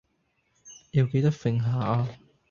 [0.93, 2.07] 要記得抖下呀